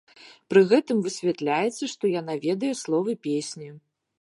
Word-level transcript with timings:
Пры 0.53 0.61
гэтым 0.71 1.03
высвятляецца, 1.07 1.83
што 1.93 2.03
яна 2.19 2.33
ведае 2.47 2.73
словы 2.83 3.11
песні! 3.29 3.69